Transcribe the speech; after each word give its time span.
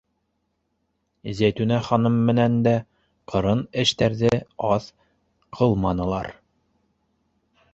Зәйтүнә 1.39 1.77
ханым 1.87 2.15
менән 2.29 2.55
дә 2.67 2.73
«ҡырын 3.33 3.61
эштәр»ҙе 3.83 4.33
аҙ 4.71 4.89
ҡылманылар. 5.59 6.33